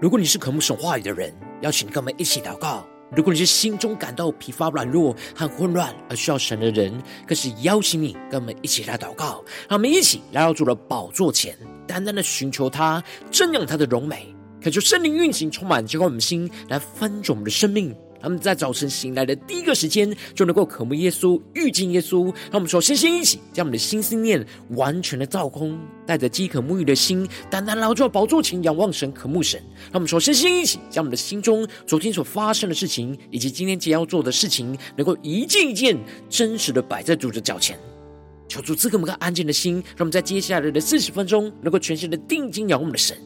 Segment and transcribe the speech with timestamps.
[0.00, 2.82] 如果你是渴慕神话语的人，邀请跟我们一起祷告；
[3.14, 6.90] 如果你是心中感到疲乏软弱和混乱而需要神的人，
[7.26, 9.44] 更是邀请你跟我们一起来祷告。
[9.68, 11.54] 让我们一起来到主的宝座前，
[11.86, 17.94] 单单的寻求他，正仰他的荣美，恳求圣灵运行，充满浇灌我们心，来翻转我们的生命。
[18.22, 22.24] 他们在早晨醒来的第一个时间，就能够渴慕耶稣、遇见耶稣。
[22.24, 29.60] 让我们说先先一起将我们的心思念完全的造空，带着饥渴沐浴的心，单单劳作宝座前仰望神、渴慕神。
[29.84, 35.96] 让我们说先先一起将我们的心中昨天所发生的事情，以及今天将要做的事情，能够一件一件
[36.28, 37.78] 真实的摆在主的脚前，
[38.48, 43.16] 求主赐给我们个安静的心，让我们在接下来的四十分钟，能够全心的定睛仰望我们的神。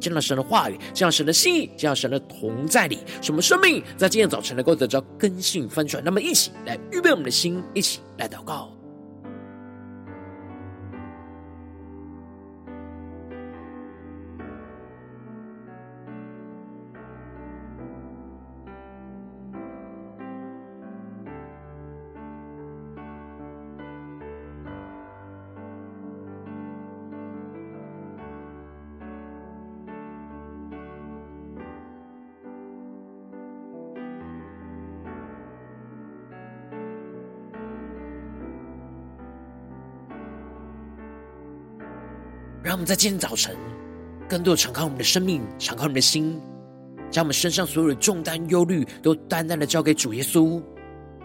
[0.00, 6.02] 见到神的话语，见到神的心意，见到神的同在里，什么生命在今天早晨能够得到更新翻转。
[6.04, 8.73] 那么，一起来预备我们的心，一起来祷告。
[42.64, 43.54] 让我们在今天早晨，
[44.26, 46.40] 更多的敞开我们的生命，敞开我们的心，
[47.10, 50.62] 将我们身上所有的重担、忧虑，都单单的交给主耶稣。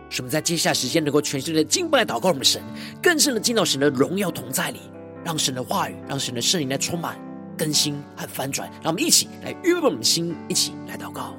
[0.09, 2.61] 使我们在接下来时间，能够全心的敬拜、祷告我们的神，
[3.01, 4.81] 更深的进到神的荣耀同在里，
[5.23, 7.17] 让神的话语，让神的圣灵来充满、
[7.57, 8.69] 更新和翻转。
[8.83, 11.37] 让我们一起来预备我们的心，一起来祷告。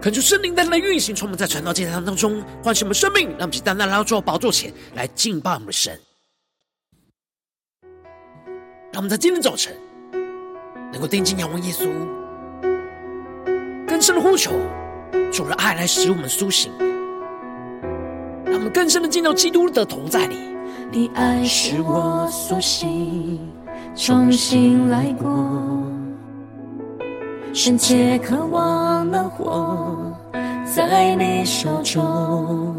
[0.00, 5.98] 恳求圣灵单单来运行，充满在传道祭坛当中，唤醒我们生命，让我们单单来到主宝座前来敬拜我们的神。
[8.92, 9.76] 让我们在今天早晨
[10.92, 11.88] 能够定睛仰望耶稣，
[13.88, 14.52] 更深的呼求
[15.32, 16.70] 主的爱来使我们苏醒，
[18.44, 20.36] 让我们更深的进到基督的同在里。
[20.92, 23.40] 你爱使我苏醒，
[23.96, 25.77] 重新来过。
[27.60, 30.14] 深切渴望能活
[30.64, 32.72] 在你手中，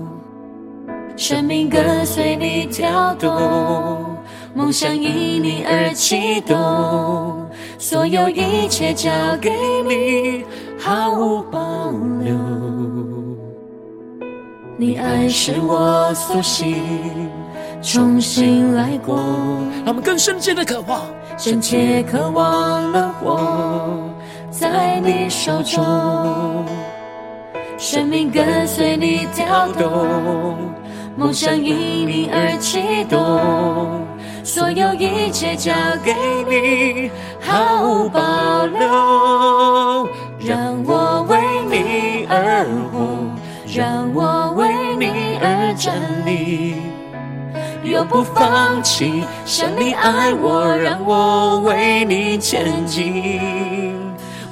[1.17, 4.16] 生命跟随你跳动，
[4.53, 7.45] 梦想因你而启动，
[7.78, 9.51] 所有一切交给
[9.85, 10.45] 你，
[10.79, 11.91] 毫无保
[12.23, 12.34] 留。
[14.78, 16.81] 你爱是我苏醒，
[17.81, 19.17] 重新来过，
[19.84, 21.01] 让我们更深切的渴望，
[21.38, 24.09] 深切渴望能活。
[24.59, 26.66] 在你手中，
[27.78, 30.58] 生命跟随你跳动，
[31.16, 34.06] 梦想因你而启动，
[34.44, 35.72] 所有一切交
[36.03, 36.14] 给
[36.50, 37.09] 你，
[37.40, 40.09] 毫无保留。
[40.40, 41.40] 让我为
[41.70, 43.18] 你而活，
[43.74, 44.67] 让我为
[44.97, 45.96] 你而站
[46.26, 46.76] 立，
[47.84, 49.23] 永不放弃。
[49.46, 53.78] 像你爱我，让我为你前进。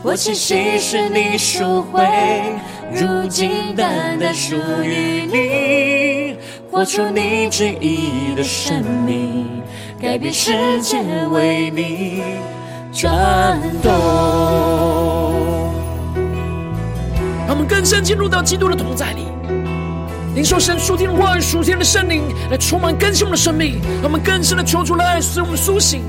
[0.08, 2.02] 我气息是你赎回，
[2.94, 6.38] 如今单单属于你，
[6.72, 9.62] 活出你旨意的生命，
[10.00, 10.98] 改变世界
[11.30, 12.24] 为你
[12.94, 13.92] 转动。
[17.46, 19.24] 让我们更深进入到基督的同在里，
[20.36, 23.82] 领受神属天的话语、属天的圣灵来充满更新我们的生命。
[23.96, 26.02] 让我们更深的求主来使我们苏醒。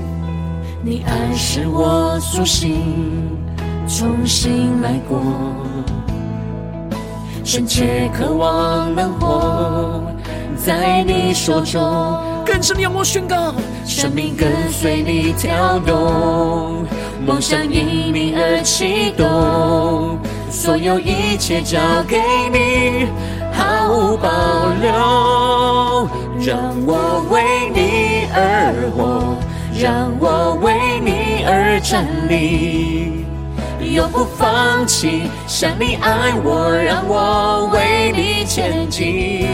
[0.85, 3.28] 你爱使我苏醒。
[3.89, 5.19] 重新来过，
[7.43, 10.03] 深切渴望能活
[10.55, 11.81] 在你手中。
[12.45, 13.51] 更深的仰望宣告，
[13.85, 16.85] 生命跟随你跳动，
[17.25, 20.19] 梦想因你而启动，
[20.51, 22.17] 所有一切交给
[22.51, 23.07] 你，
[23.51, 24.29] 毫无保
[24.81, 26.07] 留。
[26.41, 27.41] 让我为
[27.73, 29.35] 你而活，
[29.81, 33.25] 让我为你而站立，
[33.93, 35.23] 永不放弃。
[35.47, 39.47] 像你爱我，让我为你前进。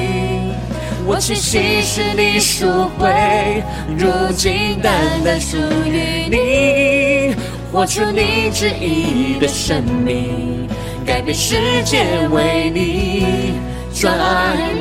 [1.07, 3.63] 我气息是你赎回，
[3.95, 4.91] 如今单
[5.23, 5.55] 单属
[5.85, 7.35] 于你，
[7.71, 10.67] 活出你旨意的生命，
[11.05, 13.53] 改变世界为你
[13.93, 14.11] 转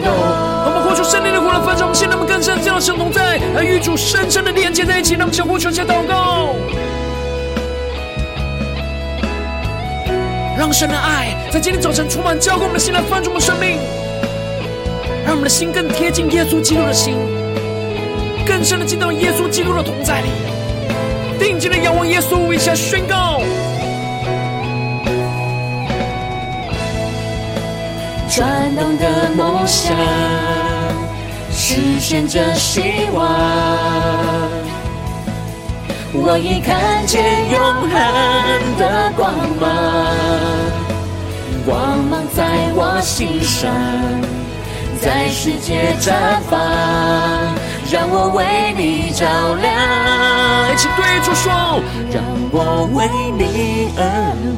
[0.02, 0.10] 动。
[0.66, 6.54] 我们活出生命的活的分盛，现在我们更深将圣同在，来与主深深的连接在一起，让我们相互求下祷告，
[10.56, 13.78] 让神的爱在今天早晨充满浇灌我们的心，来翻转我们生命。
[15.24, 17.14] 让我们的心更贴近耶稣基督的心，
[18.46, 20.28] 更深的进到耶稣基督的同在里，
[21.38, 23.40] 定睛的仰望耶稣，一下宣告：
[28.30, 29.96] 转动的梦想，
[31.50, 32.82] 实现着希
[33.14, 34.33] 望。
[36.16, 37.92] 我已看见永恒
[38.78, 39.66] 的光芒，
[41.66, 43.68] 光芒在我心上。
[45.00, 46.58] 在世界绽放，
[47.90, 49.26] 让我为你照
[49.60, 50.72] 亮。
[50.72, 51.52] 一起对主说：
[52.10, 52.22] 让
[52.52, 53.06] 我为
[53.36, 54.00] 你而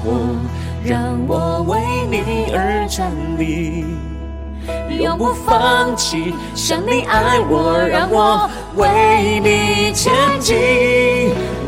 [0.05, 0.13] 活，
[0.85, 1.81] 让我为
[2.11, 3.85] 你而站立，
[4.89, 6.35] 永不放弃。
[6.55, 10.57] 想你爱我，让我为你前进。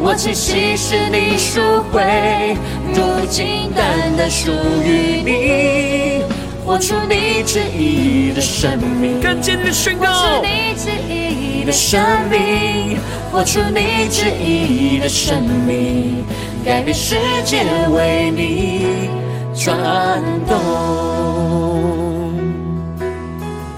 [0.00, 1.60] 我栖息是你赎
[1.92, 2.56] 回，
[2.94, 4.52] 如今单单属
[4.84, 6.22] 于你。
[6.64, 10.06] 活出你旨意的生命，更坚定的宣告。
[10.06, 11.98] 活出你旨意的生
[12.30, 12.98] 命，
[13.32, 16.24] 活出你旨意的生命，
[16.64, 19.08] 改变世界为你
[19.54, 21.67] 转动。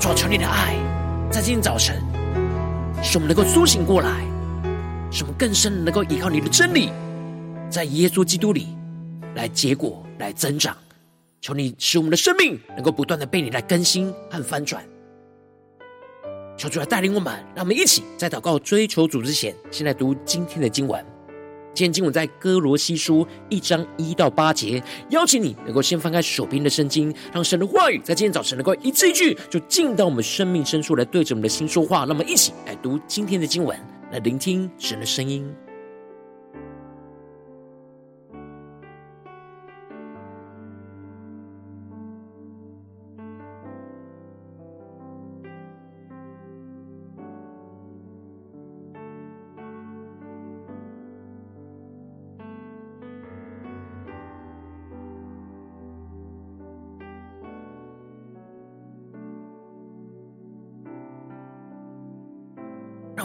[0.00, 0.78] 主啊，求你的爱
[1.30, 2.02] 在今天早晨，
[3.02, 4.24] 使我们能够苏醒过来，
[5.12, 6.90] 使我们更深能够依靠你的真理，
[7.68, 8.68] 在耶稣基督里
[9.34, 10.74] 来结果，来增长。
[11.42, 14.82] 求你使我们的生命能够不断的被你来更新和翻转。
[16.56, 21.04] 求主来带领我们，让我们一起在祷告追求主之前，先来读今天的经文。
[21.72, 24.82] 今天经文在哥罗西书一章一到八节。
[25.10, 32.00] 邀请你能够先翻开手边的圣经，让神的话语在今天早晨能够一字一句就进到我们生命深处来对着我们的心说话。
[32.00, 33.78] 让我们一起来读今天的经文，
[34.12, 35.48] 来聆听神的声音。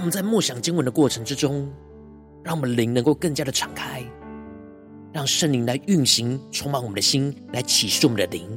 [0.05, 1.67] 我们在默想经文的过程之中，
[2.43, 4.03] 让我们灵能够更加的敞开，
[5.11, 8.47] 让圣灵来运行，充满我们的心，来启示我们的灵，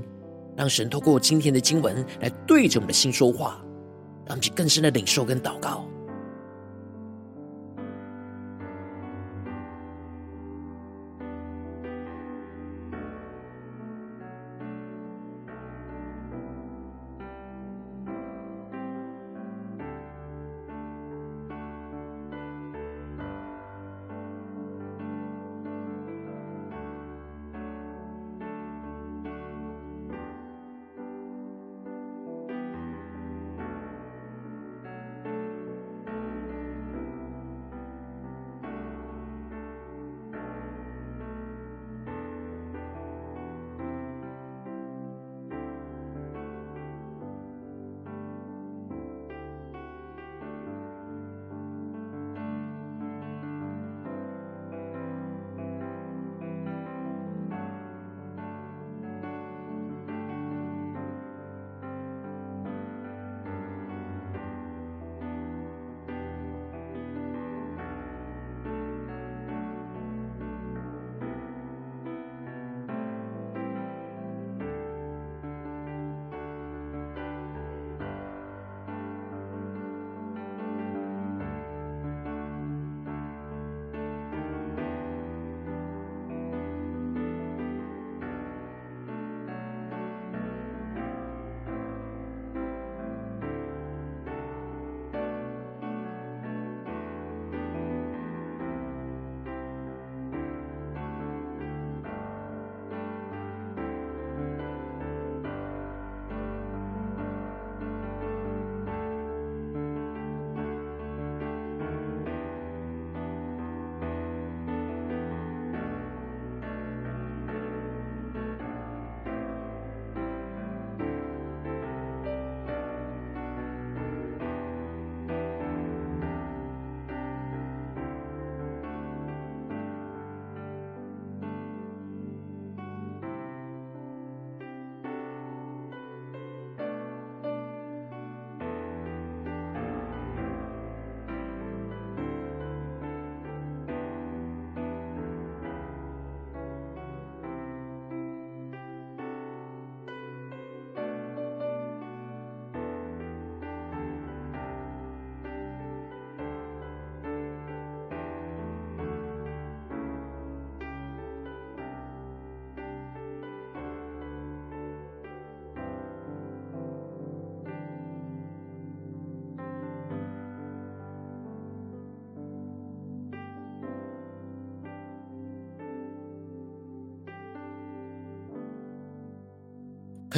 [0.54, 3.64] 让神透过今天的经文来对着我们的心说话，
[4.26, 5.86] 让我们更深的领受跟祷告。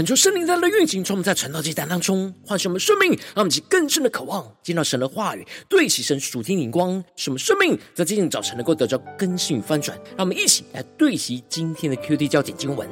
[0.00, 9.94] 恳求圣灵在的运行，从我们在传道祭坛当中唤醒我们生命，让我们起更深的渴望见到神的话语，对齐神主天灵光，使我们生命在今天早晨能够得到更新与翻转。
[10.16, 12.88] 让我们一起来对齐今天的 QD 焦点经文，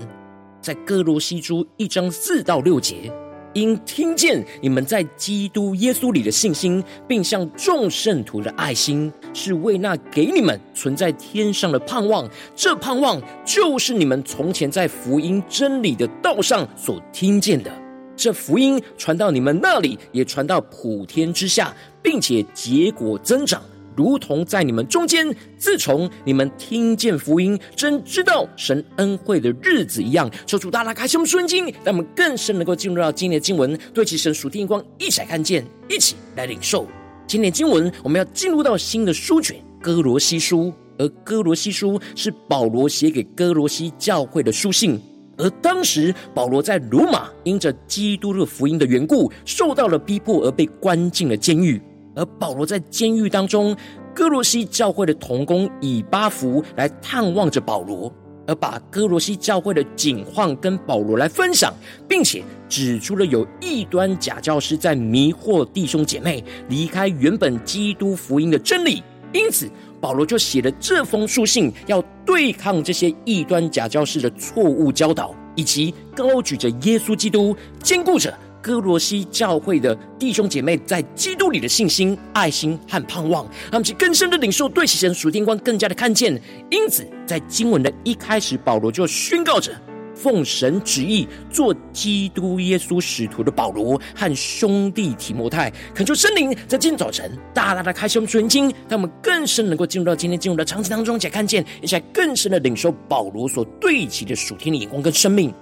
[0.60, 3.10] 在哥罗西书一章四到六节。
[3.54, 12.28] 因听见你们在基督耶稣里的信心，并向众圣徒的爱心，是为那给你们存在天上的盼望。
[12.54, 17.70] 这盼望就是你们从前在福音真理的道上所听见的。
[18.16, 23.62] 这福音传到你们那里，也传到普天之下，并且结果增长。
[23.98, 25.26] 如同在你们中间，
[25.56, 36.86] 自从你们听见福音，真知道神恩惠的日子一样，求主大大开启我们顺经，让我们更深能够进入到今年的经文，对其神属天光一起来看见，一起来领受。
[37.26, 44.96] 今年经文，我们要进入到新的书卷哥罗西书，而哥罗西书是保罗写给哥罗西教会的书信，
[45.36, 51.82] 而当时保罗在罗马因着基督的福音的缘故，受到了逼迫而被关进了监狱。
[52.18, 53.74] 而保罗在监狱当中，
[54.12, 58.12] 歌罗西教会的同工以巴弗来探望着保罗，
[58.44, 61.72] 而把歌罗西教会的景况跟保罗来分享，
[62.08, 69.00] 并且指出了有异端假教师在迷惑弟兄姐妹离开原本基督福音的真理。
[69.32, 69.70] 因此，
[70.00, 78.34] 保罗就写了这封书信，要对抗这些异端假教师的错误教导，以及高举着耶稣基督，坚固着。
[78.62, 86.40] 歌罗西教会的弟兄姐妹在基督里的信心、爱心和盼望，让我们更深的领受，对其神属天光更加的看见。
[86.70, 89.72] 因此，在经文的一开始，保罗就宣告着：
[90.14, 105.54] 奉神旨意做基督耶稣使徒的保罗和兄弟提摩太，恳求圣灵在今天早晨大大的开启我们属灵经，让我们更深能够进入到今天经文的场景当中，且看见，一起来更深的领受保罗所对齐的属天的眼光跟生命。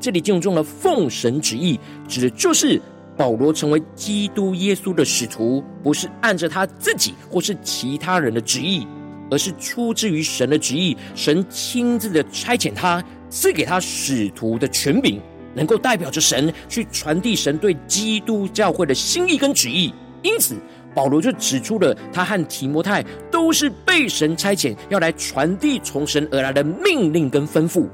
[0.00, 1.78] 这里经文中的奉神旨意，
[2.08, 2.80] 指的就是
[3.18, 8.86] 保罗成为基督耶稣的使徒，不是按着他自己或是其他人的旨意，
[9.30, 10.96] 而是出自于神的旨意。
[11.14, 15.20] 神亲自的差遣他，赐给他使徒的权柄，
[15.54, 19.92] 能够代表着神去传递神对基督教会的心意跟旨意。
[20.22, 20.56] 因此，
[20.94, 27.86] 保罗就指出了他和提摩太都是被神差遣，要来传递从神而来的命令跟吩咐。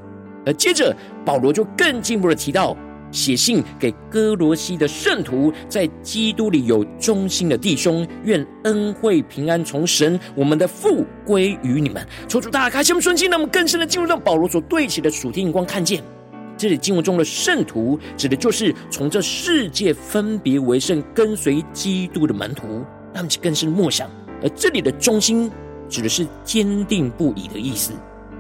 [0.47, 2.77] 而接着，保罗就更进一步的提到，
[3.11, 12.07] 写信给歌罗西的圣徒，在基督里有忠心的弟兄，愿恩惠平安从神我们的父归于你们。
[12.29, 16.03] 求主大开心顺心，让我们更深的进入到保罗所对齐的属天眼光，看见
[16.57, 22.67] 这里经文中的圣徒，指的就是从这世界分别为圣，跟随基督的门徒，
[23.13, 24.09] 让我们更深默想。
[24.43, 25.51] 而这里的忠心，
[25.89, 27.93] 指的是坚定不移的意思。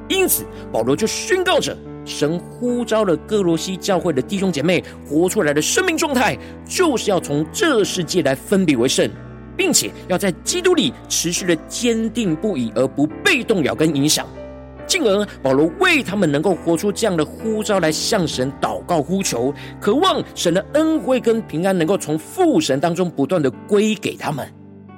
[0.08, 1.76] 因此，保罗就宣告着。
[2.06, 9.10] 神呼召了歌罗西教会的弟兄姐妹活出来的生命状态，就是要从这世界来分别为圣，
[9.56, 14.24] 并且要在基督里持续的坚定不移，而不被动摇跟影响。
[14.86, 24.48] 进而，保罗为他们能够活出这样的呼召来向神祷告呼求，渴望神的恩惠跟平安能够从父神当中不断的归给他们。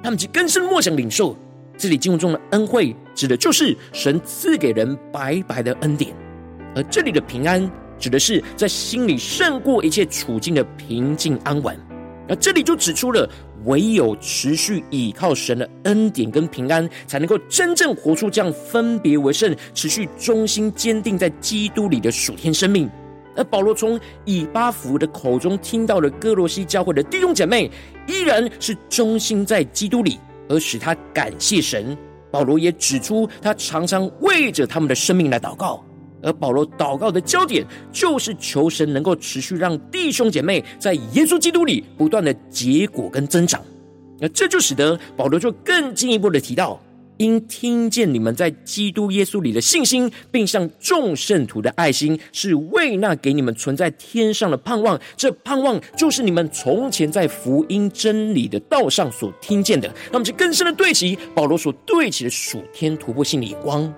[0.03, 1.35] 他们就更深默想领受
[1.75, 6.13] 这里经文中的恩惠，指的就是神赐给人白白的恩典。
[6.79, 11.77] 而这里的平安，指的是在心里胜过一切处境的平静安稳。
[12.29, 13.29] 而这里就指出了，
[13.65, 22.89] 唯有持续倚靠神的恩典跟平安，才能够真正活出这样分别为圣、持续忠心坚定在基督里的属天生命。
[23.35, 27.69] 而保罗从以巴弗的口中听到了哥罗西教会的弟兄姐妹，
[28.07, 30.17] 依然是忠心在基督里，
[30.47, 31.97] 而使他感谢神。
[32.31, 35.83] 保罗也指出，他常常为着他们的生命来祷告。
[36.21, 43.61] 而保罗祷告的焦点，就是求神能够持续让弟兄姐妹在耶稣基督里不断的结果跟增长。
[44.19, 46.77] 那这就使得保罗就更进一步的提到，
[47.15, 54.99] 因听见你们在基督耶稣里的信心，并向众圣徒的爱心，是为那给你们存在天上的盼望。
[55.15, 59.89] 这盼望就是你们从前在福音真理的道上所听见的。
[60.11, 63.89] 那么，就更深的对齐保罗所对齐的属天突破性的光。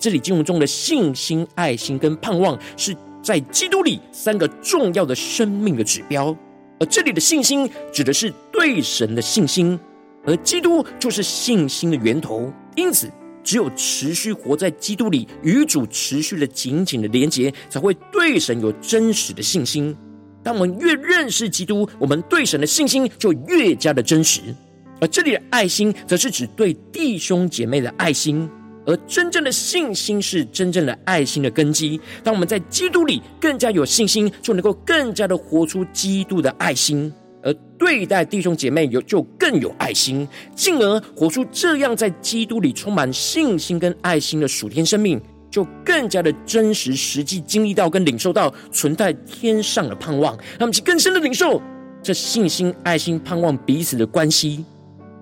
[0.00, 6.34] 这里经文中的信心、爱心跟盼望，是在基督里三个重要的生命的指标。
[6.78, 9.78] 而这里的信心指的是对神的信心，
[10.24, 12.50] 而基督就是信心的源头。
[12.74, 13.10] 因此，
[13.44, 19.94] 只有持续活在基督里，与主持续的紧紧的连结，才会对神有真实的信心。
[20.42, 24.40] 当我们越认识基督，我们对神的信心就越加的真实。
[24.98, 28.48] 而这里的爱心，则是指对弟兄姐妹的爱心。
[28.90, 32.00] 而真正的信心是真正的爱心的根基。
[32.24, 51.62] 当我们在基督里更加有信心，就能够更加的活出基督的爱心，而对待弟兄姐妹有就更有爱心，进而活出这样在基督里充满信心跟爱心的属天生命，就更加的真实、实际经历到跟领受到存在天上的盼望，让我们去更深的领受
[52.02, 54.64] 这信心、爱心、盼望彼此的关系。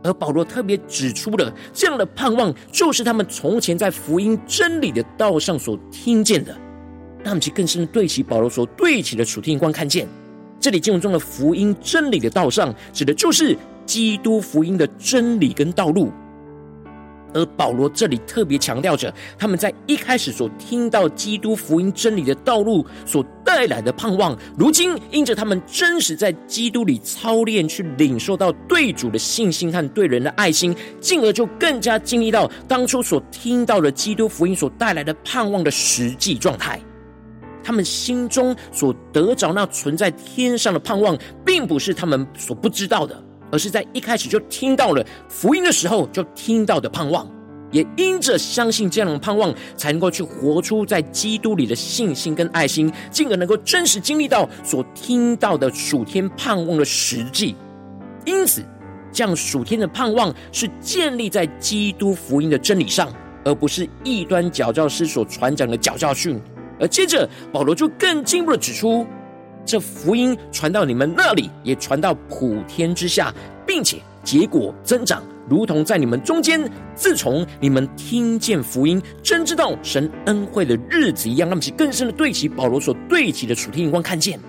[0.02, 6.57] 而保罗特别指出了这样的盼望，就是他们从前在福音真理的道上所听见的。
[7.25, 10.07] 让我们去更深对齐保罗所对齐的楚天观，看见
[10.61, 16.13] 这里经文中的福音真理的道上，指的就是基督福音的真理跟道路。
[17.34, 36.80] 而保罗这里特别强调着，他们在一开始所听到基督福音真理的道路所带来的盼望，如今因着他们真实在基督里操练，去领受到对主的信心和对人的爱心，进而就更加经历到当初所听到的基督福音所带来的盼望的实际状态。
[37.62, 43.23] 他们心中所得着那存在天上的盼望，并不是他们所不知道的。
[43.50, 47.26] 而是在一开始就听到了福音的时候，就听到的盼望，
[47.71, 57.54] 也因着相信这样的盼望，才能够去活出在基督里的信心跟爱心，进而能够真实经历到所听到的属天盼望的实际。
[58.25, 58.63] 因此，
[59.13, 63.13] 这样属天的盼望是建立在基督福音的真理上，
[63.45, 66.41] 而不是异端假教师所传讲的假教训。
[66.80, 69.06] 而接着，保罗就更进一步的指出。
[69.69, 73.35] 这福音传到你们那里，也传到普天之下，
[73.67, 76.59] 并且结果增长，如同在你们中间，
[76.95, 84.41] 自从你们听见福音，真知道神恩惠的日子一样，那么，更深的对齐保罗所对齐的楚天眼光，看见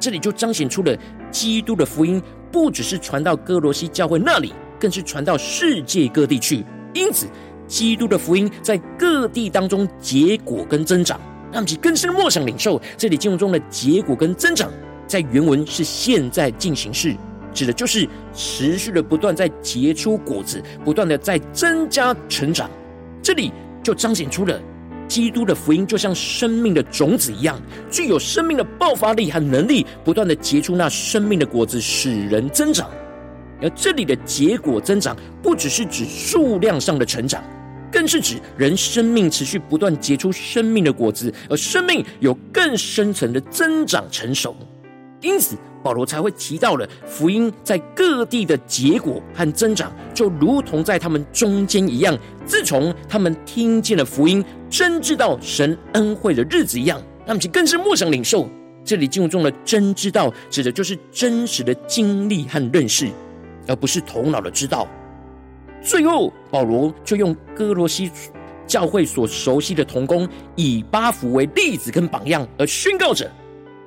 [0.00, 0.96] 这里就彰显出了
[1.30, 6.64] 基督的福音，不只是传到歌罗西教会那里，更是传到世界各地去。
[6.94, 7.26] 因此，
[7.66, 11.20] 基督的福音在各地当中结果跟增长。
[11.56, 14.70] 让其更深默想领受这里经文中的结果跟增长，
[15.06, 17.16] 在原文是现在进行式，
[17.54, 22.70] 指的就是持续的不断在结出果子，不断的在增加成长。
[23.22, 23.50] 这里
[23.82, 24.60] 就彰显出了
[25.08, 27.58] 基督的福音就像生命的种子一样，
[27.90, 32.90] 具有生命的爆发力和能力，不断的结出那生命的果子，使人增长。
[33.62, 37.42] 而这里的结果增长，不只是指数量上的成长。
[37.96, 44.54] 更是指人生命持续不断结出生命的果子，而生命有更深层的增长成熟。
[45.22, 52.14] 因此，保罗才会提到了福音在各地的结果和增长，就如同在他们中间一样。
[52.44, 58.46] 自从他们听见了福音，真知道神恩惠的日子一样，他们就更是默想领受。
[58.84, 63.08] 这里经文中的“真知道”指的就是真实的经历和认识，
[63.66, 64.86] 而不是头脑的知道。
[65.86, 68.10] 最后，保罗就用哥罗西
[68.66, 73.30] 教会所熟悉的童工以巴弗为例子跟榜样，而宣告着：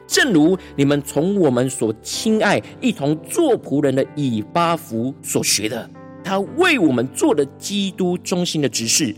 [0.07, 5.89] 正如你们从我们所亲爱、一同做仆人的以巴弗所学的，
[6.23, 9.13] 他为我们做了基督中心的执事，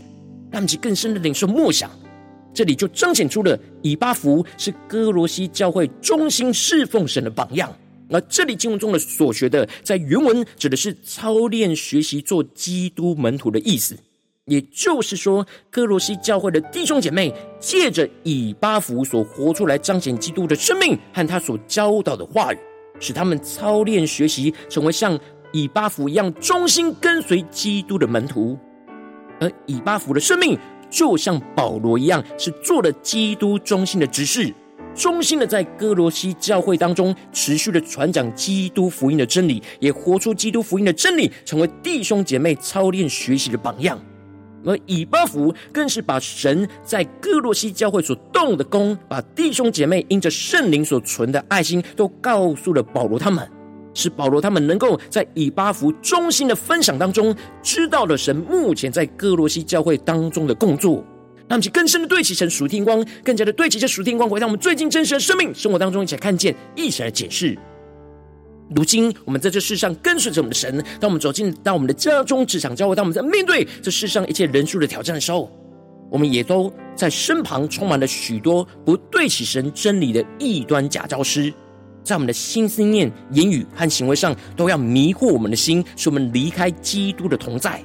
[0.50, 1.88] 让其更深的领受默想。
[2.52, 7.72] 这里就彰显出了以巴弗是哥罗西教会中心侍奉神的榜样。
[8.12, 13.96] 而这里经文中的所学的，在原文指的是操练学习做基督门徒的意思，
[14.44, 22.58] 也就是说，歌罗西教会的弟兄姐妹借着以巴弗所活出来彰显基督的生命和他所教导的话语，
[23.00, 25.18] 使他们操练学习成为像
[25.52, 28.58] 以巴弗一样忠心跟随基督的门徒。
[29.40, 30.58] 而以巴弗的生命
[30.90, 34.52] 就像保罗一样，是做了基督忠心的执事。
[34.94, 43.98] 忠心的在歌罗西教会当中持续的传讲基督福音的真理，也活出基督福音的真理，成为弟兄姐妹操练学习的榜样。
[44.64, 53.50] 而以巴弗更是把神在歌罗西教会所动的工，把弟兄姐妹因着圣灵所存的爱心，都告诉了保罗他们，
[53.92, 61.04] 使保罗他们能够在以巴弗忠心的分享当中，知道了神目前在歌罗西教会当中的工作。
[61.48, 67.58] 让其更深的对齐成属天光，更加的对齐这属天光，回到我们最近真实的生命生活当中，一起来看见，一起来解释。
[68.74, 75.50] 如今我们在这世上跟随着我们的神，当我们走进到我们的家中、职场、教会，当我们在面对这世上一切人数的挑战的时候，
[76.10, 81.52] 我们也都在身旁充满了许多不对齐神真理的异端假教师，
[82.02, 87.82] 在我们的心思念、言语和行为上，都要迷惑我们的心，使我们离开基督的同在。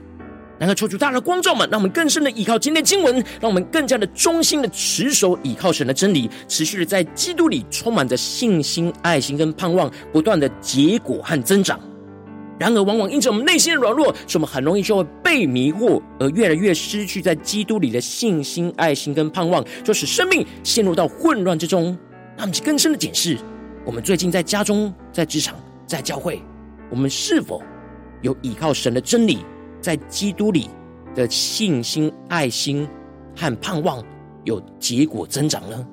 [0.59, 11.79] 然后求主大的光照们，让我们更深的依靠今天经文，让我们更加的忠心的持守依靠神的真理，持续的在基督里充满着信心、爱心跟盼望，不断的结果和增长。
[12.59, 21.95] 然而，往往因着我们内心的软弱，使我们很容易就会被迷惑，而越来越失去在基督里的信心、爱心跟盼望，就使生命陷入到混乱之中。
[22.35, 23.37] 那么，更深的检视，
[23.85, 26.41] 我们最近在家中、在职场、在教会，
[26.89, 27.61] 我们是否
[28.23, 29.45] 有依靠神的真理，
[29.81, 30.69] 在基督里
[31.15, 32.87] 的信心、爱心
[33.35, 34.03] 和盼望
[34.43, 35.87] 有结果增长呢？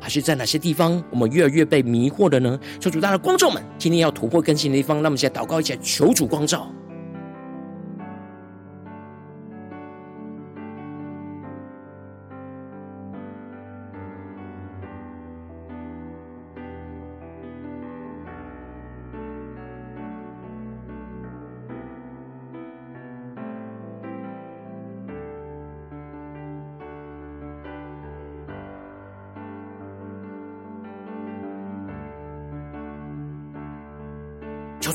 [0.00, 2.58] 还是在哪些地方，我们越来越被迷惑了呢？
[2.78, 6.68] 求主，大的观众们，今天要突破更新的地方，那么现在祷告一下，求主光照。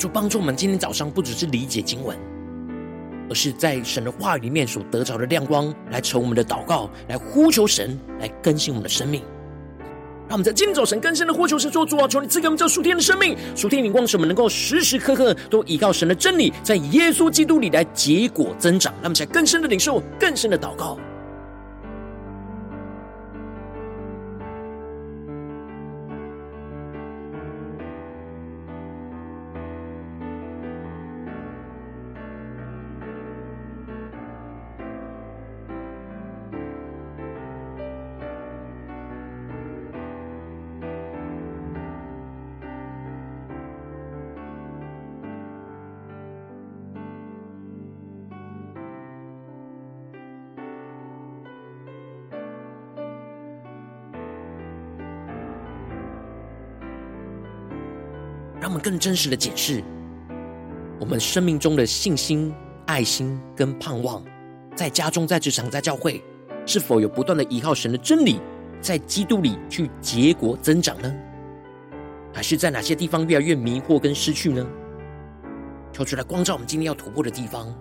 [0.03, 2.17] 主帮助我们，今天早上不只是理解经文，
[3.29, 9.21] 而是在神的话语里面所得着的亮光，来成我们的祷告，来呼求神，来更新我们的生命。
[10.27, 18.91] 让我们在今天早晨更深的呼求神说：主啊，求你赐给我们这属天的生命，属天的光，使我们能够时时刻刻都依靠神的真理，在耶稣基督里来结果增长。
[18.95, 20.97] 让我们在更深的领受，更深的祷告。
[58.93, 59.83] 更真实的解释
[60.99, 62.53] 我们生命中的信心、
[62.85, 64.23] 爱心跟盼望，
[64.75, 66.23] 在家中、在职场、在教会，
[66.63, 68.39] 是否有不断的依靠神的真理，
[68.79, 71.11] 在基督里去结果增长呢？
[72.31, 74.63] 还是在哪些地方越来越迷惑跟失去呢？
[75.91, 77.73] 求出来光照我们今天要突破的地方。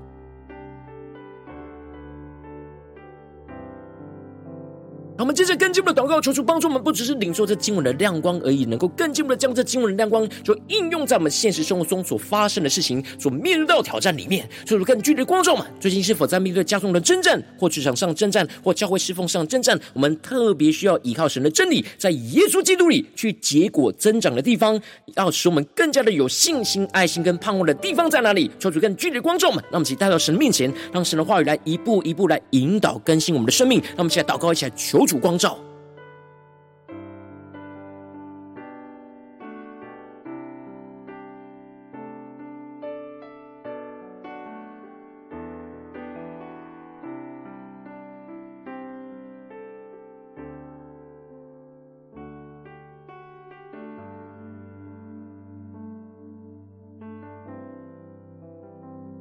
[5.22, 14.48] 我们接着更进一步的祷告，求主帮助我们，不只是领受这经文的亮光而已，能够更进一步的将这经文的亮光，就应用在我们现实生活中所发生的事情、所面对到挑战里面。
[14.66, 19.78] 求主更具体的光照们，最近是否在面对家中的征战，或职场上征战，或教会侍奉上征战？
[19.94, 24.80] 我们特别需要依靠神的真理，在耶稣基督里去结果增长的地方，
[25.14, 28.50] 要使我们更加的有信心、爱心跟盼望的地方在哪里？
[28.58, 33.80] 求主更具体的光照们，让我们一起带到神的面前，让神的话语来一步一步来引导更新我们的生命。
[33.90, 35.11] 让我们一起来祷告，一起来求主。
[35.12, 35.58] 主光照，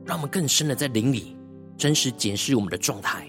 [0.05, 1.35] 让我们更深的在灵里
[1.77, 3.27] 真实检视我们的状态。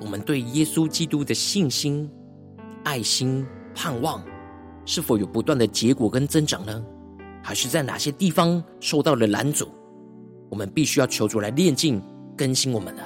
[0.00, 2.08] 我们对耶稣基督的信心、
[2.84, 4.22] 爱心、盼望，
[4.84, 6.84] 是否有不断的结果跟增长呢？
[7.42, 9.68] 还是在哪些地方受到了拦阻？
[10.50, 12.00] 我们必须要求主来炼净、
[12.36, 13.02] 更新我们呢？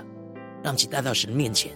[0.63, 1.73] 让其带到神面前。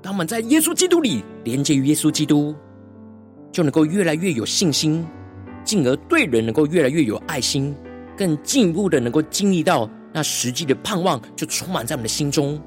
[0.00, 2.54] 当我们在耶稣基督里连接于耶稣基督。
[3.50, 5.06] 就能够越来越有信心，
[5.64, 7.74] 进而对人能够越来越有爱心，
[8.16, 12.60] 更进一步的能够经历到那实际的盼望，就充满在我们的心中，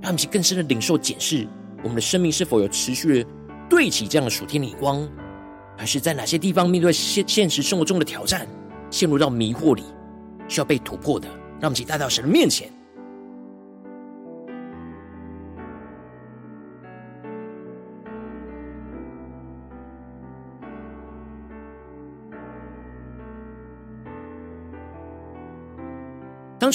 [0.00, 1.46] 让我们去更深的领受检视
[1.82, 3.30] 我们的生命是否有持续的
[3.68, 5.08] 对齐这样的属天的光，
[5.76, 8.46] 还是在哪些地方面对现现实生活中的挑战，
[8.90, 9.82] 陷入到迷惑里，
[10.48, 11.26] 需要被突破的，
[11.60, 12.70] 让我们去带到神的面前。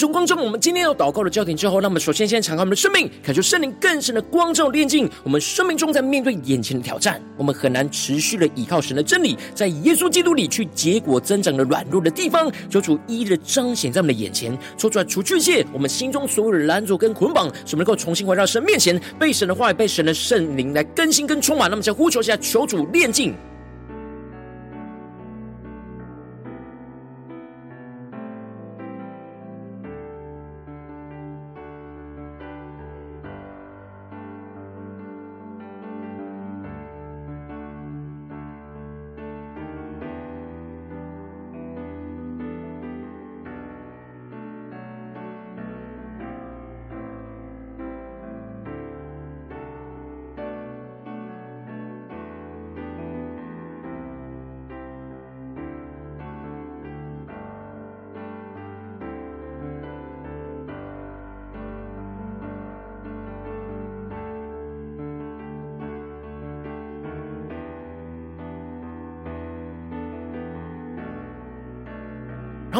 [0.02, 21.70] 从光照我们今天要祷告的焦点之后，那么首先先敞开我们的生命，感受圣灵更深的光照炼净我们生命中，在面对眼前的挑战，我们很难持续的依靠神的真理，在耶稣基督里去结果增长的软弱的地方，求主一一的彰显在我们的眼前，说出来除去一切我们心中所有的拦阻跟捆绑，使我们能够重新回到神面前，被神的话语、被神的圣灵来更新跟充满。
[21.70, 23.36] 那么，在呼求下，求主炼净。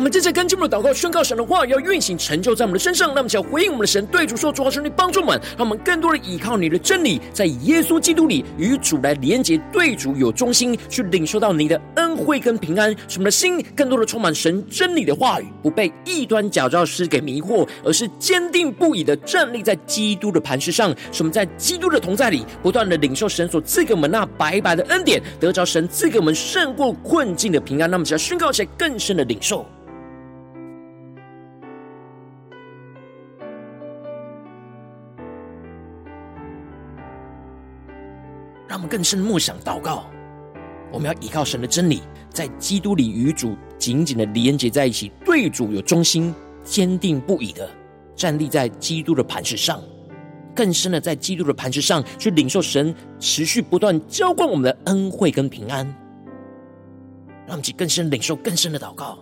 [0.02, 3.14] 我们正在跟进我们的祷告，宣告神的话要运行成就在我们的身上。
[3.14, 20.90] 那么，想回应我们的神，对主说：主啊，求你帮助我们，让我们更多的依靠你的真理，在耶稣基督里与主来连结，对主有忠心，去领受到你的恩惠跟平安，使我们的心更多的充满神真理的话语，不被异端假教师给迷惑，而是坚定不移的站立在基督的磐石上。
[21.12, 27.88] 使我们在基督的同在里，不断的领受神所赐给我们那白白的恩典，得着神赐给我们胜过困境的平安。
[27.88, 29.64] 那么，只要宣告起来更深的领受。
[38.92, 40.04] 更深的默想祷告，
[40.92, 47.70] 我们要依靠神的真理，在基督里与主紧紧的连接在一起，对主有忠心，坚定不移的
[48.18, 49.82] 站立在基督的磐石上，
[50.54, 55.86] 更深的在基督的磐石上去领受神持续不断浇灌我们的恩惠跟平安，
[57.48, 59.18] 让我们更深领受更深的祷告。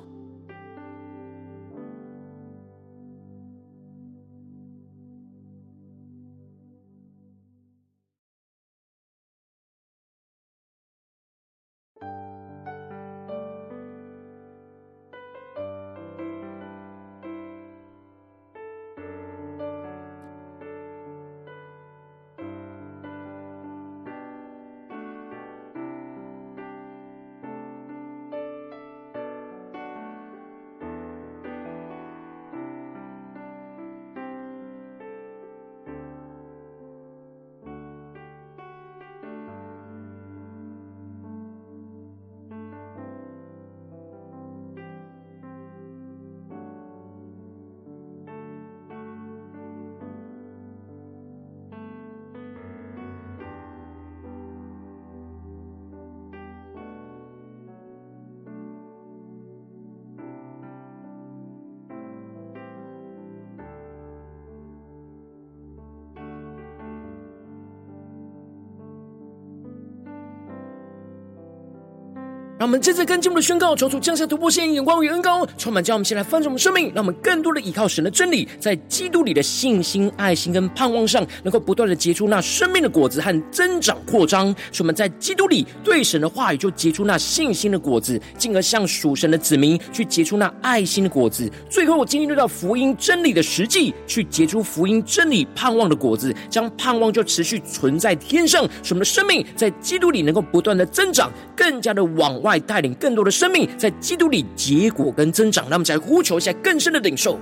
[72.59, 84.53] 让我们这次跟进我们的宣告，求主降下突破性眼光与恩膏，充满将我们先来翻转我们生命，让我们更多的依靠神的真理，在基督里的信心、爱心跟盼望上，能够不断的结出那生命的果子和增长扩张。
[84.73, 91.49] 使我们在基督里对神的话语就结出那信心的果子，进而向属神的子民去结出那爱心的果子。
[91.69, 98.67] 最后，我经历到福音真理的实际，去结出福音真理盼望的果子，将盼望就持续存在天上。
[98.83, 102.48] 使我们的生命在基督里能够不断的增长，更加的往外。
[102.57, 107.37] 带领更多的生命在基督里结果跟增长，那么在呼求一下更深的领受，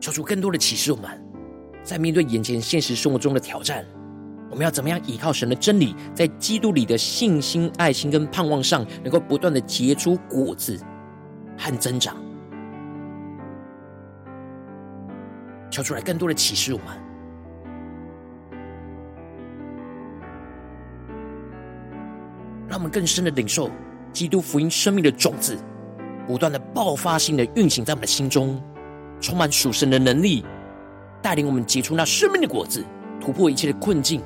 [0.00, 0.90] 求出更多的启示。
[0.90, 1.10] 我们
[1.82, 3.84] 在面对眼前现实生活中的挑战，
[4.50, 10.78] 我们要怎么样依靠神的真理，在基督里的信心、爱心跟盼望上，能够不断的结出果子
[11.56, 12.16] 和增长。
[15.70, 16.86] 求出来更多的启示，我们
[22.68, 23.70] 让我们更深的领受
[24.12, 25.56] 基督福音生命的种子，
[26.26, 28.62] 不断的爆发性的运行在我们的心中，
[29.20, 30.44] 充满属神的能力，
[31.22, 32.84] 带领我们结出那生命的果子，
[33.20, 34.22] 突破一切的困境。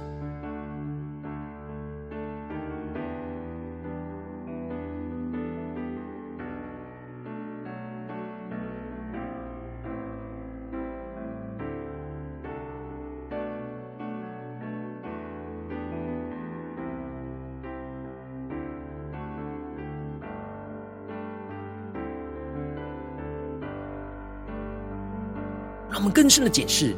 [25.92, 26.96] 让我们更深的检视，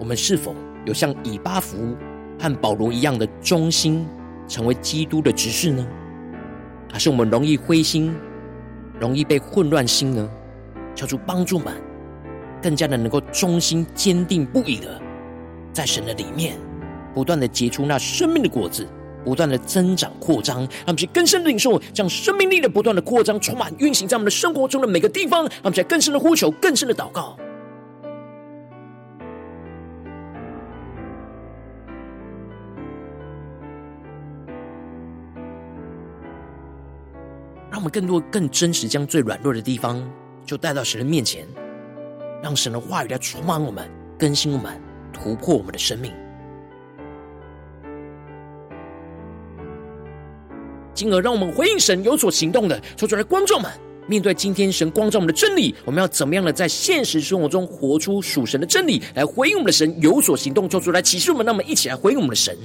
[0.00, 1.96] 我们是否有像以巴弗
[2.36, 4.04] 和保罗一样的忠心，
[4.48, 5.86] 成为基督的执事呢？
[6.92, 8.12] 还是我们容易灰心，
[8.98, 10.28] 容易被混乱心呢？
[10.96, 11.72] 求主帮助们，
[12.60, 15.00] 更加的能够忠心、坚定不移的，
[15.72, 16.56] 在神的里面，
[17.14, 18.84] 不断的结出那生命的果子，
[19.24, 27.38] 不断的增长扩张，让我们去更深的领受，将生命力的不断的扩张，充满运行在我们的生活中的每个地方，让我们在更深的呼求，更深的祷告。
[37.94, 40.04] 更多、更真实，将最软弱的地方
[40.44, 41.46] 就带到神的面前，
[42.42, 44.80] 让神的话语来充满我们、更新我们、
[45.12, 46.12] 突破我们的生命，
[50.92, 53.70] 进而让我们回应神有所行动的，说出来，观众们
[54.08, 61.46] 面对今天神光照我们的真理，我们要怎么样的在现实生活中活出属神的真理，来回应我们的神，有所行动，做出来启示我们。
[61.46, 62.58] 那么，一起来回应我们的神。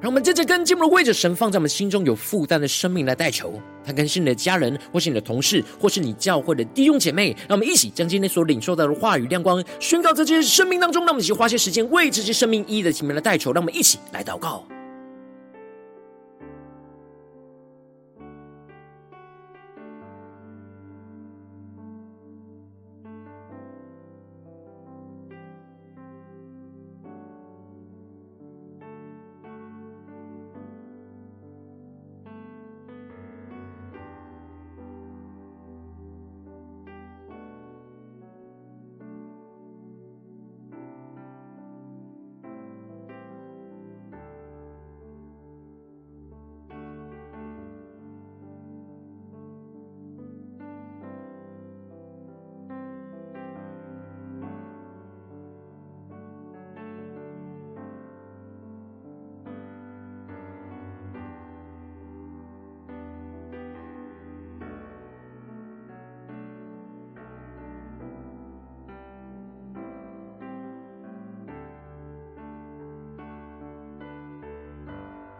[0.00, 7.36] 让我们接着跟进入为着神放在我们心中有负担的生命来代求，他跟是你的家人，或是你的同事，或是你教会的弟兄姐妹。
[7.46, 11.02] 让我们一起将今天所领受到的话语亮光宣告在这些生命当中。
[11.04, 13.52] 让我们一起花些时间为这些生命一一的前面来代求。
[13.52, 14.64] 让我们一起来祷告。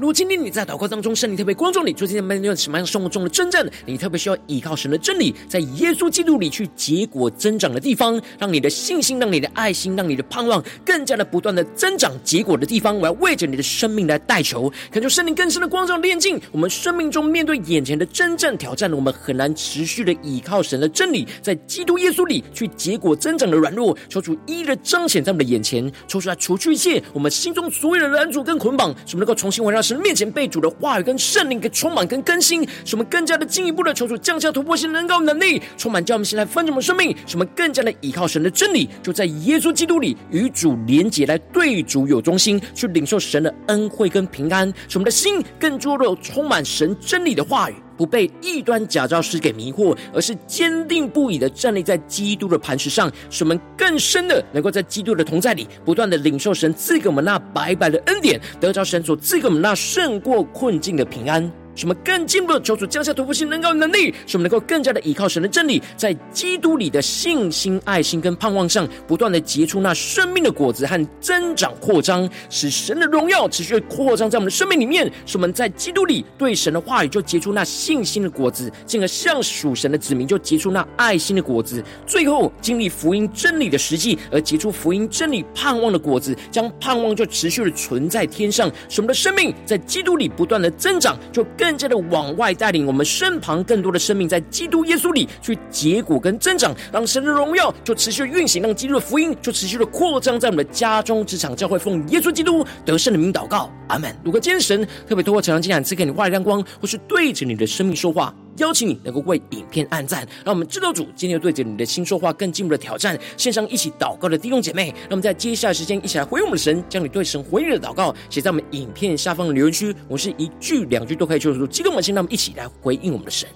[0.00, 47.74] 如今天你在祷告当中，圣灵特别光照你，最近在面对什么样生活中的征战，你特别需要依靠神的真理，在耶稣基督里去结果增长的地方，让你的信心、让你的爱心、让你的盼望更加的不断的增长结果的地方，我要为着你的生命来代求，恳求圣灵更深的光照炼净我们生命中面对眼前的真正挑战，我们很难持续的依靠神的真理，在基督耶稣里去结果增长的软弱，求主一一的彰显在我们的眼前，抽出来除去一切我们心中所有的拦阻跟捆绑，使我们能够重新回到神面前被主的话语跟圣灵给充满跟更新，使我们更加的进一步的求主降下突破性能够能力，充满叫我们现在分盛的生命，使我们更加的依靠神的真理，就在耶稣基督里与主连结，来对主有忠心，去领受神的恩惠跟平安，使我们的心更多的充满神真理的话语。
[48.00, 61.52] 不被异端假教师给迷惑，而是坚定不移的站立在基督的磐石上，使我们更深的能够在基督的同在里，不断的领受神赐给我们那白白的恩典，得着神所赐给我们那胜过困境的平安。
[61.80, 75.10] 使我们更进步的求主降下突破性能够能力，使我们能够更加的依靠神的真理，在基督里的信心、爱心跟盼望上，不断的结出那生命的果子和增长扩张，使神的荣耀持续的扩张在我们的生命里面。
[75.24, 91.69] 使我们在基督里对神的话语就结出那信心的果子，进而向属神的子民就结出那爱心的果子，最后经历福音真理的实际，而结出福音真理盼望的果子，将盼望就持续的存在天上，使我们的生命在基督里不断的增长，就更。
[91.70, 104.12] 更加的往外带领我们身旁更多的生命，在基督耶稣里去结果跟增长，让神的荣耀就持续运行，让基督的福音就持续的扩张在我们的家中、职场、教会，奉耶稣基督得胜的名祷告，阿门。
[104.24, 113.18] 如果今天神特别透过成长经验赐给你外亮光，或是对着你的生命说话，邀请你能够为影片按赞，让我们知道主今天对着你的心说话，更进一步的挑战。
[113.36, 119.94] 线上一起祷告的弟兄姐妹，让我们在接下来时间一起来回应我们的神，将你对神回应的祷告写在我们影片下方的留言区。
[120.08, 123.48] 我是一句两句都可以说出，激动的心，让我们一起来回应我们的神。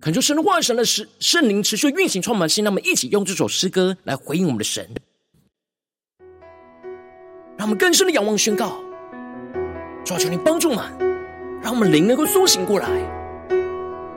[0.00, 2.64] 恳求神的话语、神的圣圣灵持续运行，充满心。
[2.64, 4.88] 让我们一起用这首诗歌来回应我们的神，
[7.58, 8.80] 让我们更深的仰望宣告。
[10.02, 10.84] 主啊，求你帮助我们，
[11.62, 12.88] 让我们灵能够苏醒过来，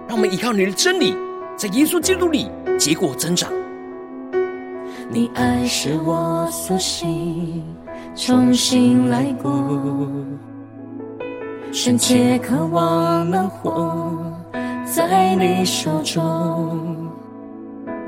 [0.07, 1.13] 让我们依靠你的真理，
[1.57, 3.51] 在耶稣基督里结果增长。
[5.09, 7.61] 你爱是我苏醒，
[8.15, 10.09] 重新来过，
[11.73, 14.39] 深切渴望能活。
[14.95, 17.09] 在你手中，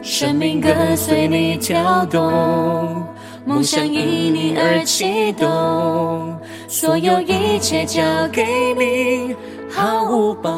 [0.03, 3.03] 生命跟随你跳动，
[3.43, 8.45] 梦想因你而启动，所有一切交给
[8.77, 9.35] 你，
[9.67, 10.51] 毫无保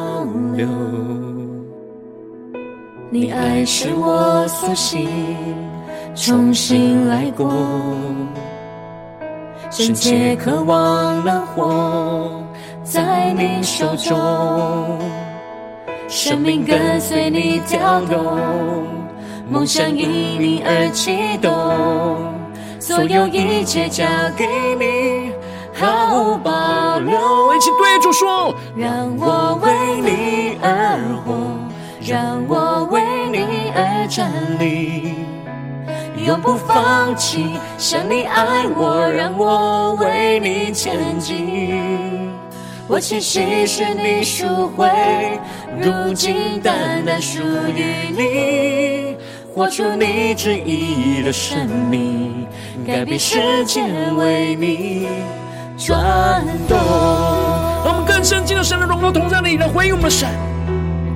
[0.58, 0.68] 留。
[3.10, 5.08] 你爱是我苏醒，
[6.14, 7.50] 重新来过，
[9.72, 12.44] 深切渴望能活
[12.84, 14.18] 在你手中，
[16.08, 18.38] 生命跟随你跳动。
[19.49, 21.53] 梦想因你而启动，
[22.82, 24.03] 所有一切交
[24.36, 24.45] 给
[24.78, 25.32] 你，
[25.74, 27.55] 毫无保留。
[27.55, 31.34] 一起对主说：让我为你而活，
[32.01, 33.01] 让我为
[33.32, 34.30] 你而站
[34.60, 35.16] 立，
[36.26, 37.58] 永不放弃。
[37.78, 42.27] 像你爱我，让我为你前进。
[42.90, 44.90] 我气息是你赎回，
[45.82, 47.42] 如今单单属
[47.76, 47.84] 于
[48.16, 49.18] 你。
[49.54, 52.48] 活出你旨意的生命，
[52.86, 53.82] 改变世界
[54.16, 55.08] 为你
[55.78, 56.78] 转动。
[57.84, 60.30] 让我们更深进入神的荣耀同在里，来回应我们的神，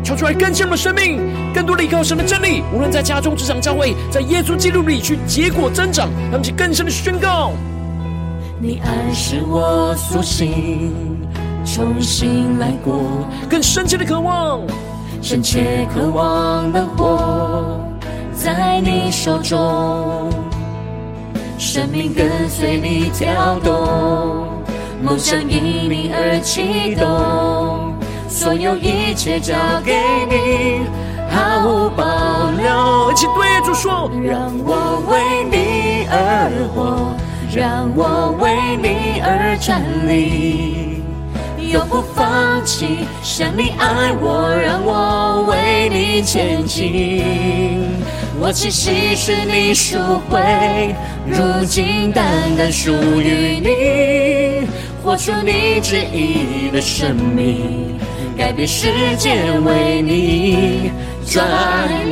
[0.04, 1.22] 求出来更新我们的生命，
[1.54, 2.64] 更多的依靠神的真理。
[2.74, 7.54] 无论在家中、职场、教会，在耶稣基督里去结果增长，让我们去更深的宣告：
[8.60, 11.21] 你爱使我苏醒，
[11.64, 14.62] 重新来过，更深切的渴望，
[15.22, 17.80] 深切渴望的活。
[18.34, 20.30] 在你手中，
[21.58, 24.48] 生命跟随你跳动，
[25.04, 27.94] 梦想因你而启动，
[28.28, 29.56] 所有一切交
[29.86, 29.94] 给
[30.28, 30.82] 你，
[31.30, 33.12] 毫无保留。
[33.12, 37.14] 一起对主说：让我为你而活，
[37.56, 41.01] 让我为你而站立，
[41.72, 43.06] 永不放弃。
[43.24, 47.24] 像你爱我，让我为你前进。
[48.40, 49.98] 我栖息是你赎
[50.30, 50.96] 回，
[51.26, 52.26] 如今单
[52.58, 52.92] 单属
[53.22, 54.68] 于你。
[55.04, 57.98] 活出你旨意的生命，
[58.38, 60.92] 改变世界为你
[61.28, 61.46] 转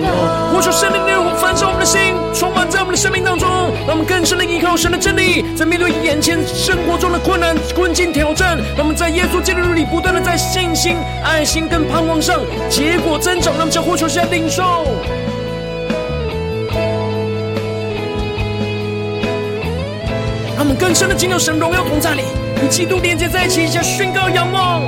[0.01, 0.53] 动。
[0.53, 3.47] 活出圣灵的火焚烧我们的心，充满在我们的生命当中，
[3.87, 12.39] 让我们更深的依靠神的真理，在面对眼前生活中的困难、困境、挑战，让我们在耶稣基督里不断的在信心、爱心跟盼望上
[12.69, 14.85] 结果增长，让我们将活出现在领受。
[20.57, 22.23] 他们更深的进入神荣耀同在里，
[22.63, 24.83] 与基督连接在一起，向宣告仰望。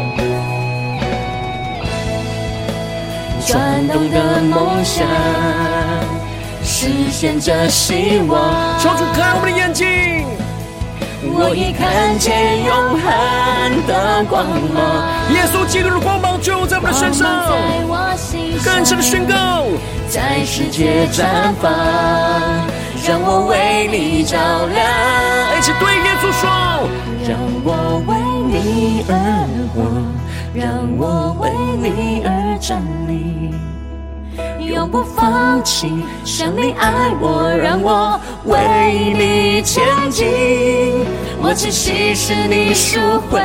[3.46, 5.06] 转动的梦想，
[6.64, 8.80] 实现着希望。
[8.80, 9.86] 求主开我们的眼睛，
[11.24, 15.10] 我已看见永恒的光芒。
[15.34, 17.28] 耶稣基督的光芒就在我们的身上，
[18.64, 19.66] 更深的宣告，
[20.10, 21.72] 在世界绽放。
[23.04, 24.78] 让我为你照亮，
[25.58, 26.48] 一起对耶稣说：
[27.28, 27.36] 让
[27.66, 28.14] 我为
[28.46, 29.12] 你而
[29.74, 29.82] 活，
[30.54, 31.50] 让我为
[31.82, 33.56] 你而站立，
[34.66, 35.90] 永不放弃。
[36.26, 36.92] 像你爱
[37.22, 40.28] 我，让我为你前进。
[41.42, 43.00] 我气息是你赎
[43.30, 43.42] 回，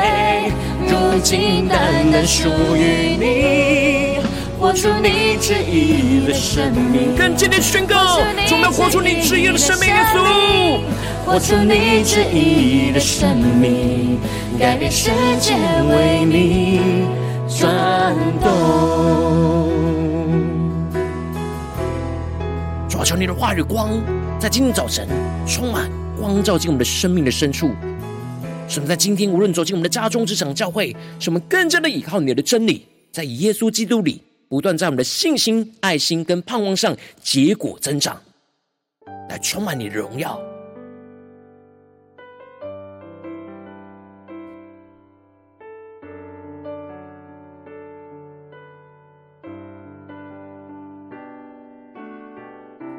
[0.85, 1.79] 如今单
[2.11, 4.16] 单属于你。
[4.59, 10.79] 活出你旨意的生命，更坚定宣告，我们要活出你旨意的生命，耶稣。
[11.23, 14.17] 活出你旨意的生命，
[14.57, 17.05] 改变世界为你
[17.47, 19.69] 转动。
[22.89, 23.91] 主啊，求你的话语光，
[24.39, 25.07] 在今天早晨
[25.45, 25.87] 充满
[26.19, 27.69] 光照进我们的生命的深处。
[28.67, 34.23] 使我们在今天无论走进我们的家中、职场、教会，使我们更加的依靠你的真理，在耶稣基督里。
[34.49, 38.21] 不断在我们的信心、爱心跟盼望上结果增长，
[39.29, 40.56] 来充满你的荣耀。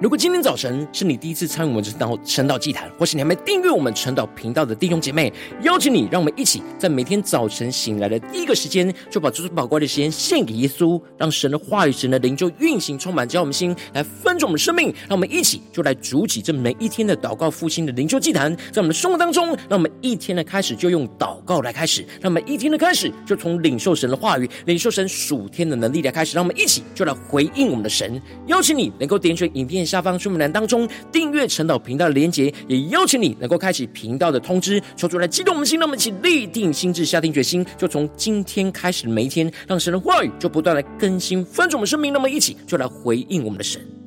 [0.01, 5.32] 如果今天早晨是你第一次参与我们晨祷晨祷祭坛，或是你还没订阅我们晨祷频道的弟兄姐妹，
[5.62, 14.94] 邀请你，让我们一起在每天早晨醒来的第一个时间，就把这最宝贵的时间献给耶稣，让神的话语、神的灵就运行充满，将我们心来分盛我们生命。
[15.09, 28.22] 让我们一起就来主起这每一天的祷告复兴的灵修祭坛，在我们的生活当中，让我们一天的开始就用祷告来开始，让我们一天的开始就从领受神的话语、领受神属天的能力来开始，让我们一起就来回应我们的神。
[28.46, 29.88] 邀请你能够点选影片。
[29.89, 42.12] 下方说明栏当中订阅陈导频道的连结，也邀请你能够开启频道的通知，求主来激动我们心，那么一起立定心智，下定决心，就从今天开始的每一天，让神的话语就不断来更新，翻转我们生命。
[42.12, 43.97] 那么一起就来回应我们的神。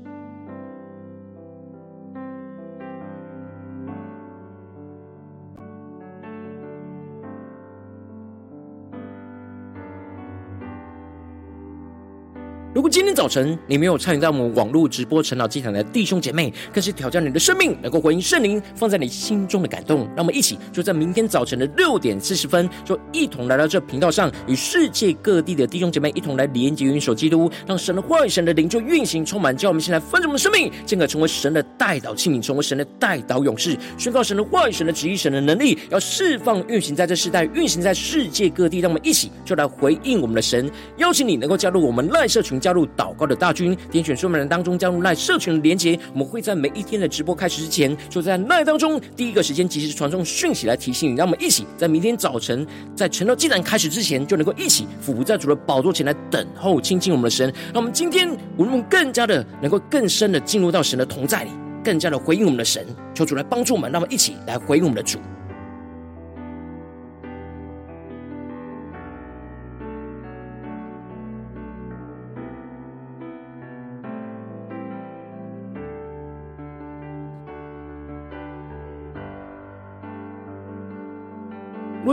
[12.73, 20.07] 如果今天早晨你没有参与到我们网络直播晨祷祭坛的弟兄姐妹，更是挑战你的生命，能够回应圣灵放在你心中的感动。
[20.15, 38.79] 让我们一起就在明天早晨的六点四十分，就一同来到这频道上，与世界各地的弟兄姐妹一同来连接、云手基督，让神的话语、神的灵就运行、充满，叫我们先来分盛我们的生命，进而成为神的代祷器皿，成为神的代祷勇士，宣告神的话语、神的旨意、神的能力，要释放、运行在这世代，运行在世界各地。
[38.79, 42.60] 让我们一起就来回应我们的神，邀请你能够加入我们赖社群。
[42.61, 45.99] 加入祷告的大军，点选说明人当中加入赖社群的连结。
[46.13, 51.17] 我们会在每一天的直播开始之前，就在赖当中第一个时间及时传送讯息来提醒你。
[51.17, 57.51] 让我们一起在明天早晨在晨祷祭坛开始之前，就能够一起俯伏在主的宝座前来等候亲近我们的神。
[57.73, 61.49] 让我们今天无论更加的能够更深的进入到神的同在里，
[61.83, 62.85] 更加的回应我们的神。
[63.13, 65.17] 求主来帮助我们，让我们一起来回应我们的主。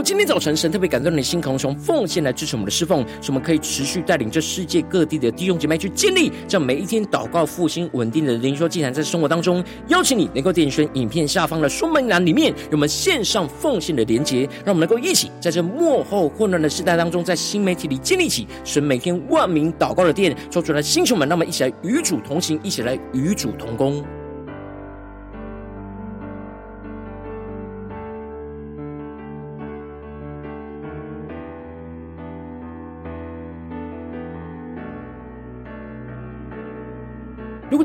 [0.01, 24.03] 今天早晨神特别感动你的心，可能从奉献来支持我们的侍奉，使我们可以持续带领这世界各地的弟兄姐妹去建立这样每一天祷告复兴稳定的灵修祭坛，在生活当中，邀请你能够点选影片下方的说明栏里面有我们线上奉献的连结，让我们能够一起在这幕后混乱的时代当中，在新媒体里建立起神每天万名祷告的殿，说出来，星球们，让我们一起来与主同行，一起来与主同工。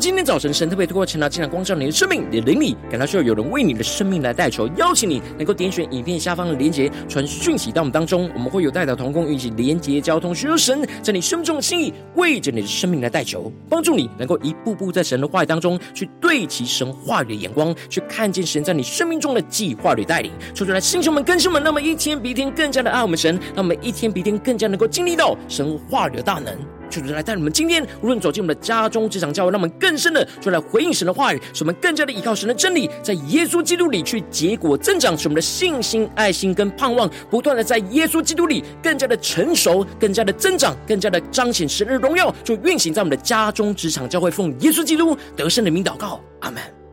[0.05, 20.31] 今天早晨神特别透过晨祷祭坛光照你的生命，你的灵里感到需要有人为你的生命来代求，邀请你能够点选影片下方的连结，传讯息到我们当中，我们会有代表同工，一起连结交通，寻求神在你生命中的心意，为着你的生命来代求，帮助你能够一步步在神的话语当中去对齐神话语的眼光，去看见神在你生命中的计划与带领。
[20.55, 26.55] 说出来，弟兄们、更新们，那么一天比一天更加的爱我们神，那么一天比一天更加能够经历到神话语的大能。
[26.91, 46.84] 就是来带你们今天无论走进我们的家中、职场、教会，让我们更深的就来回应神的话语，使我们更加的依靠神的真理，在耶稣基督里去结果增长，使我们的信心、爱心跟盼望不断的在耶稣基督里更加的成熟、更加的增长、更加的彰显神的荣耀，就运行在我们的家中、职场、教会，奉耶稣基督得胜的名祷告，阿门。